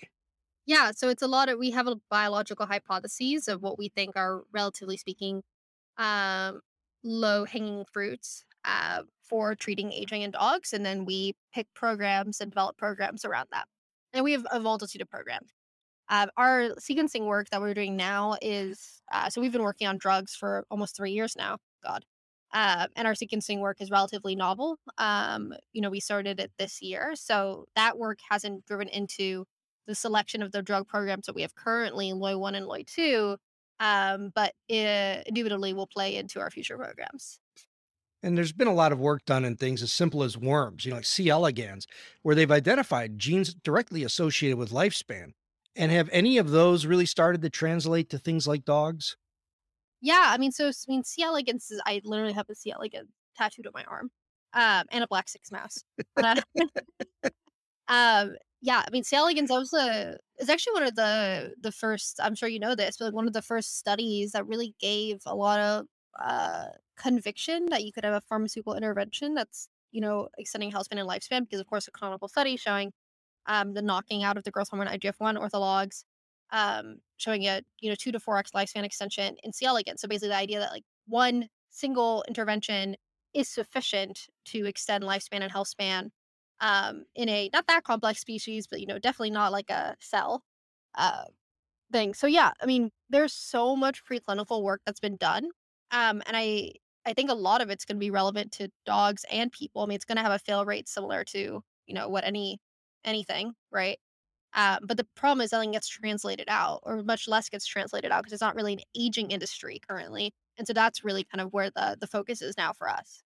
[0.66, 4.16] Yeah, so it's a lot of we have a biological hypotheses of what we think
[4.16, 5.42] are relatively speaking
[5.98, 6.60] um,
[7.04, 10.72] low hanging fruits uh, for treating aging in dogs.
[10.72, 13.66] And then we pick programs and develop programs around that.
[14.12, 15.50] And we have a multitude of programs.
[16.08, 19.98] Uh, our sequencing work that we're doing now is uh, so we've been working on
[19.98, 21.58] drugs for almost three years now.
[21.82, 22.04] God.
[22.52, 24.78] Uh, and our sequencing work is relatively novel.
[24.98, 27.12] Um, you know, we started it this year.
[27.14, 29.44] So that work hasn't driven into
[29.86, 33.36] the selection of the drug programs that we have currently, LOI1 and LOI2,
[33.80, 37.38] um, but it indubitably will play into our future programs.
[38.22, 40.90] And there's been a lot of work done in things as simple as worms, you
[40.90, 41.28] know, like C.
[41.28, 41.86] elegans,
[42.22, 45.32] where they've identified genes directly associated with lifespan.
[45.76, 49.16] And have any of those really started to translate to things like dogs?
[50.00, 51.22] Yeah, I mean, so I mean, C.
[51.22, 52.70] elegans is I literally have a C.
[52.70, 54.10] elegans tattooed on my arm,
[54.54, 55.84] um, and a black six mouse.
[56.22, 56.40] Uh,
[57.88, 59.16] um, yeah, I mean, C.
[59.16, 62.20] elegans that was a is actually one of the the first.
[62.22, 65.20] I'm sure you know this, but like one of the first studies that really gave
[65.26, 65.86] a lot of
[66.18, 70.98] uh, conviction that you could have a pharmaceutical intervention that's you know extending health span
[70.98, 72.92] and lifespan because of course a clinical study showing
[73.46, 76.04] um, the knocking out of the growth hormone IGF-1 orthologs,
[76.52, 79.66] um, showing a you know two to four x lifespan extension in C.
[79.66, 80.00] elegans.
[80.00, 82.96] So basically, the idea that like one single intervention
[83.34, 86.10] is sufficient to extend lifespan and health span
[86.60, 90.42] um, in a not that complex species, but you know definitely not like a cell
[90.96, 91.24] uh,
[91.92, 92.14] thing.
[92.14, 95.50] So yeah, I mean, there's so much preclinical work that's been done
[95.90, 96.72] um, and I
[97.04, 99.82] I think a lot of it's going to be relevant to dogs and people.
[99.82, 102.58] I mean, it's going to have a fail rate similar to you know what any
[103.06, 103.98] anything, right?
[104.54, 108.22] Um, but the problem is nothing gets translated out, or much less gets translated out
[108.22, 110.32] because it's not really an aging industry currently.
[110.58, 113.22] And so that's really kind of where the the focus is now for us.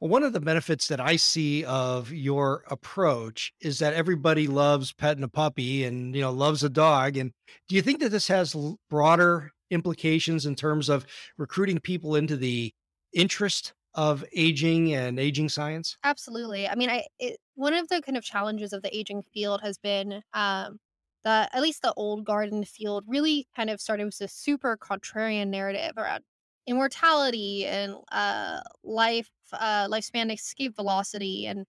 [0.00, 4.92] Well, one of the benefits that I see of your approach is that everybody loves
[4.92, 7.16] petting a puppy and you know loves a dog.
[7.16, 7.32] And
[7.68, 8.56] do you think that this has
[8.88, 11.06] broader implications in terms of
[11.38, 12.72] recruiting people into the
[13.12, 15.96] interest of aging and aging science?
[16.02, 16.68] Absolutely.
[16.68, 19.76] I mean, I it, one of the kind of challenges of the aging field has
[19.76, 20.78] been um,
[21.24, 25.48] the at least the old garden field really kind of started with this super contrarian
[25.48, 26.24] narrative around
[26.66, 31.66] immortality and uh, life uh, lifespan escape velocity and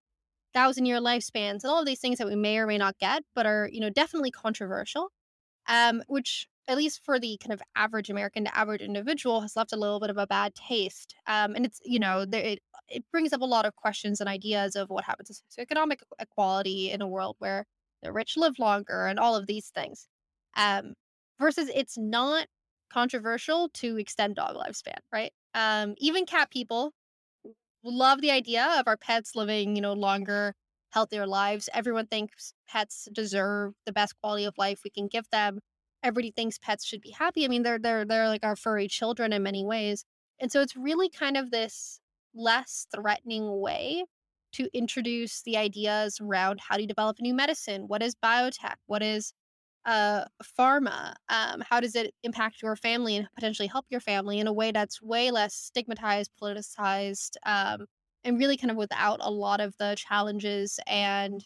[0.54, 3.24] thousand year lifespans and all of these things that we may or may not get,
[3.36, 5.10] but are you know definitely controversial.
[5.68, 9.74] Um, which at least for the kind of average American to average individual, has left
[9.74, 11.16] a little bit of a bad taste.
[11.28, 12.60] Um, and it's, you know, it,
[12.92, 16.92] it brings up a lot of questions and ideas of what happens to socioeconomic equality
[16.92, 17.66] in a world where
[18.04, 20.08] the rich live longer and all of these things.
[20.56, 20.94] Um,
[21.40, 22.48] versus it's not
[22.92, 25.32] controversial to extend dog lifespan, right?
[25.54, 26.94] Um, even cat people
[27.84, 30.56] love the idea of our pets living, you know, longer,
[30.92, 31.70] healthier lives.
[31.74, 35.60] Everyone thinks pets deserve the best quality of life we can give them
[36.04, 37.46] everybody thinks pets should be happy.
[37.46, 40.06] I mean, they're they're they're like our furry children in many ways.
[40.40, 42.00] And so it's really kind of this
[42.34, 44.06] less threatening way
[44.54, 47.88] to introduce the ideas around how do you develop a new medicine?
[47.88, 48.76] What is biotech?
[48.88, 49.34] What is
[49.86, 50.26] uh,
[50.60, 51.14] pharma?
[51.30, 54.72] Um, how does it impact your family and potentially help your family in a way
[54.72, 57.86] that's way less stigmatized, politicized, um,
[58.24, 61.46] and really kind of without a lot of the challenges and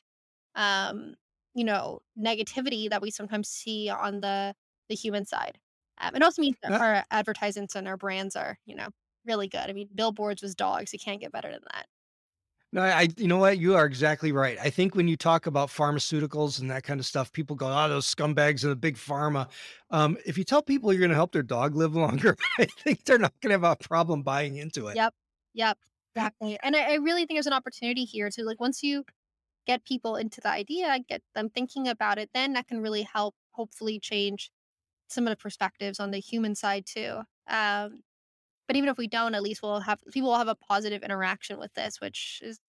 [0.56, 1.16] um,
[1.54, 4.56] you know, negativity that we sometimes see on the
[4.90, 5.60] the human side.
[6.00, 8.90] Um, it also means that our advertisements and our brands are, you know,
[9.26, 9.70] really good.
[9.70, 11.88] I mean, billboards with dogs, you can't get better than that.
[12.72, 13.58] No, I, you know what?
[13.58, 14.58] You are exactly right.
[14.60, 17.88] I think when you talk about pharmaceuticals and that kind of stuff, people go, "Oh,
[17.88, 19.50] those scumbags and the big pharma."
[19.92, 23.06] Um, if you tell people you're going to help their dog live longer, I think
[23.06, 24.98] they're not going to have a problem buying into it.
[24.98, 25.14] Yep,
[25.54, 25.78] yep,
[26.14, 26.60] exactly.
[26.64, 29.06] And I, I really think there's an opportunity here to like once you
[29.66, 33.36] get people into the idea, get them thinking about it, then that can really help
[33.52, 34.52] hopefully change
[35.08, 37.22] some of the perspectives on the human side too.
[37.48, 38.02] Um,
[38.68, 41.60] but even if we don't, at least we'll have people will have a positive interaction
[41.60, 42.60] with this, which is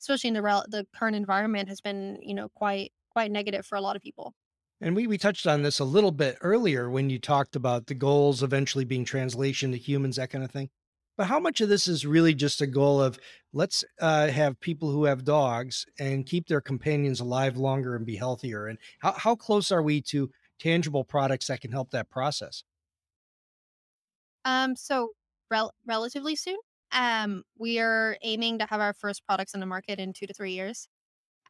[0.00, 3.76] especially in the rel- the current environment has been you know quite quite negative for
[3.76, 4.34] a lot of people.
[4.80, 7.94] And we we touched on this a little bit earlier when you talked about the
[7.94, 10.68] goals eventually being translation to humans, that kind of thing.
[11.16, 13.18] But how much of this is really just a goal of
[13.54, 18.16] let's uh, have people who have dogs and keep their companions alive longer and be
[18.16, 18.66] healthier?
[18.66, 22.64] And how, how close are we to tangible products that can help that process?
[24.44, 25.12] Um, so
[25.50, 26.58] rel- relatively soon.
[26.92, 30.34] Um, we are aiming to have our first products in the market in two to
[30.34, 30.88] three years.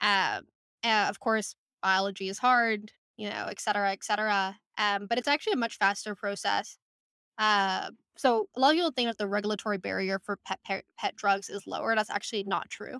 [0.00, 0.44] Um,
[0.84, 4.56] uh, of course, biology is hard, you know, et cetera, et cetera.
[4.78, 6.78] Um, but it's actually a much faster process.
[7.38, 11.16] Uh, so a lot of people think that the regulatory barrier for pet, pet pet
[11.16, 11.94] drugs is lower.
[11.94, 12.98] That's actually not true.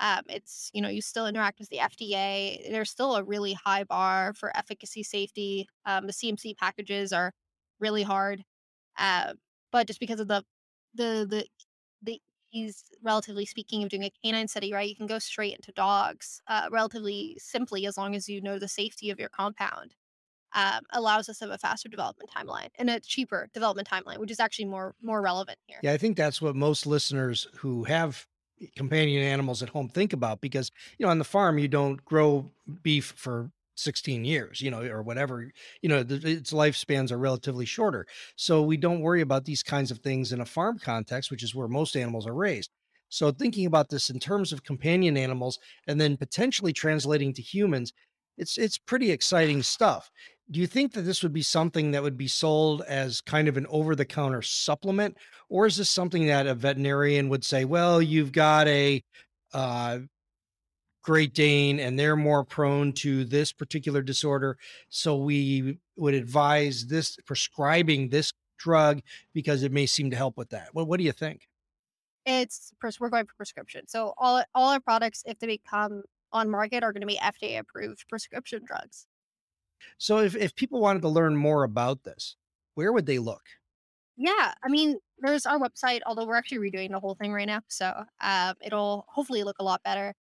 [0.00, 2.70] Um, it's you know you still interact with the FDA.
[2.70, 5.66] There's still a really high bar for efficacy, safety.
[5.86, 7.32] Um, the CMC packages are
[7.80, 8.42] really hard,
[8.98, 9.34] uh,
[9.74, 10.44] but just because of the
[10.94, 11.46] the the
[12.00, 12.20] the
[12.52, 16.40] ease, relatively speaking, of doing a canine study, right, you can go straight into dogs
[16.46, 19.96] uh, relatively simply as long as you know the safety of your compound.
[20.56, 24.30] Um, allows us to have a faster development timeline and a cheaper development timeline, which
[24.30, 25.78] is actually more more relevant here.
[25.82, 28.28] Yeah, I think that's what most listeners who have
[28.76, 32.48] companion animals at home think about because you know on the farm you don't grow
[32.84, 35.50] beef for 16 years you know or whatever
[35.82, 38.06] you know its lifespans are relatively shorter.
[38.36, 41.54] So we don't worry about these kinds of things in a farm context which is
[41.54, 42.70] where most animals are raised.
[43.08, 47.92] So thinking about this in terms of companion animals and then potentially translating to humans
[48.36, 50.10] it's it's pretty exciting stuff.
[50.50, 53.56] Do you think that this would be something that would be sold as kind of
[53.56, 55.16] an over the counter supplement
[55.48, 59.02] or is this something that a veterinarian would say well you've got a
[59.52, 60.00] uh,
[61.04, 64.56] Great Dane and they're more prone to this particular disorder.
[64.88, 69.02] So we would advise this prescribing this drug
[69.34, 70.70] because it may seem to help with that.
[70.72, 71.46] Well, what do you think?
[72.24, 73.86] It's we're going for prescription.
[73.86, 76.02] So all all our products, if they become
[76.32, 79.06] on market, are going to be FDA approved prescription drugs.
[79.98, 82.36] So if, if people wanted to learn more about this,
[82.74, 83.42] where would they look?
[84.16, 87.60] Yeah, I mean, there's our website, although we're actually redoing the whole thing right now.
[87.68, 87.92] So
[88.22, 90.14] um, it'll hopefully look a lot better.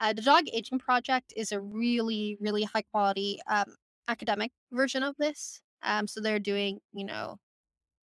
[0.00, 3.74] Uh, the Dog Aging Project is a really, really high quality um,
[4.08, 5.60] academic version of this.
[5.82, 7.36] Um, so they're doing, you know,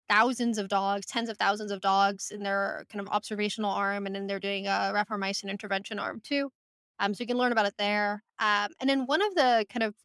[0.07, 4.15] thousands of dogs, tens of thousands of dogs in their kind of observational arm, and
[4.15, 6.51] then they're doing a rapamycin intervention arm too.
[6.99, 8.23] Um, so you can learn about it there.
[8.39, 9.95] Um, and then one of the kind of,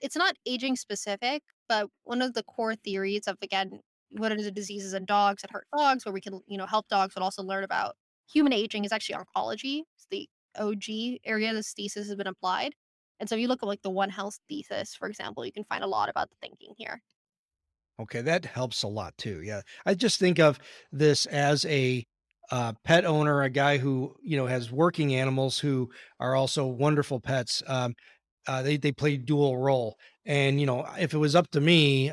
[0.00, 4.50] it's not aging specific, but one of the core theories of again, what are the
[4.50, 7.42] diseases in dogs that hurt dogs, where we can, you know, help dogs, but also
[7.42, 7.94] learn about
[8.30, 9.82] human aging is actually oncology.
[10.58, 12.74] OG area this thesis has been applied.
[13.20, 15.64] And so if you look at like the One Health thesis, for example, you can
[15.64, 17.02] find a lot about the thinking here.
[18.00, 19.42] Okay, that helps a lot too.
[19.42, 19.60] Yeah.
[19.86, 20.58] I just think of
[20.90, 22.04] this as a
[22.50, 27.20] uh, pet owner, a guy who, you know, has working animals who are also wonderful
[27.20, 27.62] pets.
[27.66, 27.94] Um,
[28.48, 29.96] uh, they, they play dual role.
[30.26, 32.10] And, you know, if it was up to me,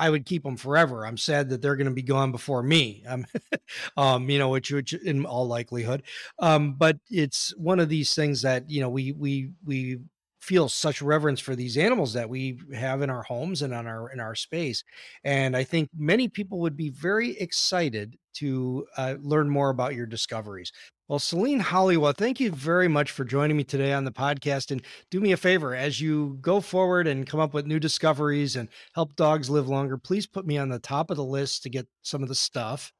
[0.00, 1.06] I would keep them forever.
[1.06, 3.04] I'm sad that they're going to be gone before me.
[3.06, 3.26] Um,
[3.98, 6.02] um, you know, which, which in all likelihood.
[6.38, 9.98] Um, but it's one of these things that you know we we we
[10.40, 14.10] feel such reverence for these animals that we have in our homes and on our
[14.10, 14.82] in our space
[15.22, 20.06] and i think many people would be very excited to uh, learn more about your
[20.06, 20.72] discoveries
[21.10, 24.70] well, Celine Halioua, thank you very much for joining me today on the podcast.
[24.70, 24.80] And
[25.10, 28.68] do me a favor as you go forward and come up with new discoveries and
[28.94, 31.88] help dogs live longer, please put me on the top of the list to get
[32.02, 32.92] some of the stuff.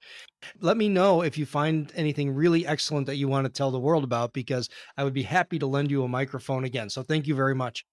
[0.59, 3.79] Let me know if you find anything really excellent that you want to tell the
[3.79, 6.91] world about, because I would be happy to lend you a microphone again.
[6.91, 7.85] So thank you very much.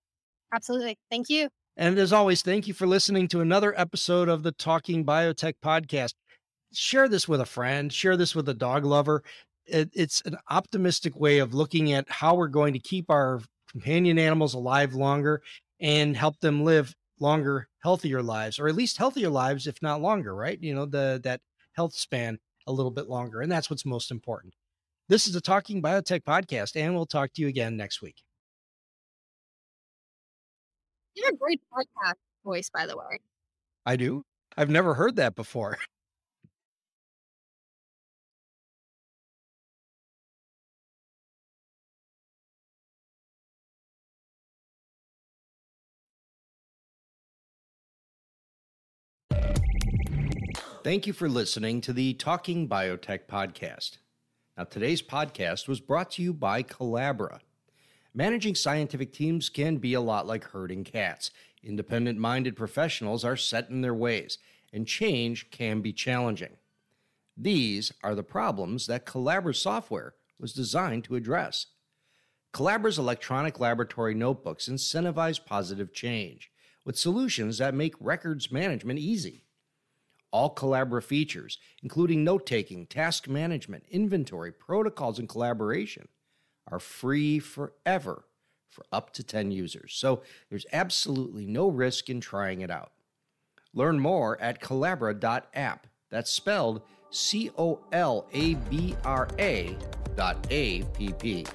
[0.51, 0.97] Absolutely.
[1.11, 1.47] Thank you.
[1.75, 6.13] And as always, thank you for listening to another episode of the Talking Biotech podcast
[6.73, 9.23] share this with a friend, share this with a dog lover
[9.67, 14.17] it, it's an optimistic way of looking at how we're going to keep our companion
[14.17, 15.41] animals alive longer
[15.79, 20.35] and help them live longer, healthier lives, or at least healthier lives, if not longer,
[20.35, 20.61] right?
[20.61, 21.41] You know, the that
[21.73, 23.41] health span a little bit longer.
[23.41, 24.53] And that's what's most important.
[25.09, 28.21] This is the Talking Biotech podcast, and we'll talk to you again next week.
[31.15, 33.19] You have a great podcast voice, by the way.
[33.85, 34.23] I do.
[34.57, 35.77] I've never heard that before.
[50.87, 53.97] Thank you for listening to the Talking Biotech podcast.
[54.57, 57.39] Now, today's podcast was brought to you by Colabra.
[58.13, 61.29] Managing scientific teams can be a lot like herding cats.
[61.61, 64.37] Independent minded professionals are set in their ways,
[64.71, 66.55] and change can be challenging.
[67.35, 71.65] These are the problems that Colabra software was designed to address.
[72.53, 76.49] Colabra's electronic laboratory notebooks incentivize positive change
[76.85, 79.46] with solutions that make records management easy.
[80.31, 86.07] All Colabra features, including note taking, task management, inventory, protocols, and collaboration,
[86.69, 88.25] are free forever
[88.69, 89.93] for up to 10 users.
[89.95, 92.91] So there's absolutely no risk in trying it out.
[93.73, 95.87] Learn more at Colabra.app.
[96.09, 99.77] That's spelled C O L A B R A
[100.15, 101.45] dot A P P.